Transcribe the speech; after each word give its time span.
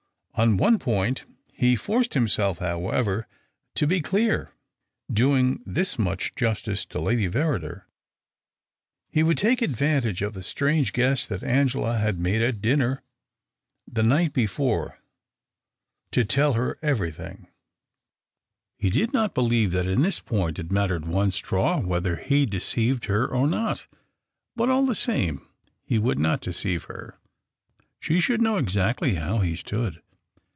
On 0.35 0.57
one 0.57 0.79
point 0.79 1.25
he 1.53 1.75
forced 1.75 2.15
himself, 2.15 2.57
however, 2.59 3.27
to 3.75 3.85
be 3.85 4.01
clear— 4.01 4.51
doing 5.13 5.61
this 5.67 5.99
much 5.99 6.33
justice 6.35 6.83
to 6.87 6.99
Lady 6.99 7.27
Verri 7.29 7.59
der. 7.61 7.85
He 9.09 9.21
would 9.21 9.37
take 9.37 9.61
advantage 9.61 10.23
of 10.23 10.33
the 10.33 10.41
strange 10.41 10.93
THE 10.93 11.03
OCTAVE 11.03 11.11
OF 11.11 11.27
CLAUDIUS. 11.27 11.43
183 11.75 11.77
yuess 11.77 11.77
that 11.77 11.77
Angela 11.77 11.97
had 11.99 12.19
made 12.19 12.41
at 12.41 12.59
dinner 12.61 13.03
the 13.85 14.01
light 14.03 14.33
before 14.33 14.97
to 16.11 16.25
tell 16.25 16.53
her 16.53 16.79
everything. 16.81 17.47
He 18.77 18.89
did 18.89 19.13
lot 19.13 19.35
l)elieve 19.35 19.69
that 19.71 19.85
in 19.85 20.01
this 20.01 20.21
point 20.21 20.57
it 20.57 20.71
mattered 20.71 21.05
one 21.05 21.29
itraw 21.29 21.85
whether 21.85 22.15
he 22.15 22.47
deceived 22.47 23.05
her 23.05 23.27
or 23.27 23.45
not, 23.47 23.85
but 24.55 24.69
all 24.69 24.87
;he 24.87 24.93
same 24.95 25.45
he 25.83 25.99
would 25.99 26.17
not 26.17 26.41
deceive 26.41 26.85
her. 26.85 27.19
She 27.99 28.15
ihould 28.17 28.39
know 28.39 28.57
exactly 28.57 29.15
how 29.15 29.39
he 29.39 29.55
stood. 29.55 30.01